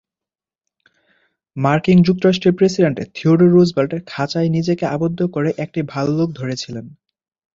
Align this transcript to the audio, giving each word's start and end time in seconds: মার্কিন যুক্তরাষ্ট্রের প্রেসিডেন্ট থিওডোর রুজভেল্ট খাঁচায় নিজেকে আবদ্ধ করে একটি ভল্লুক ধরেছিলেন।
মার্কিন 1.57 1.99
যুক্তরাষ্ট্রের 2.01 2.57
প্রেসিডেন্ট 2.57 2.97
থিওডোর 3.15 3.49
রুজভেল্ট 3.51 3.91
খাঁচায় 4.05 4.49
নিজেকে 4.49 4.85
আবদ্ধ 4.85 5.19
করে 5.25 5.49
একটি 5.57 5.79
ভল্লুক 5.83 6.29
ধরেছিলেন। 6.33 6.85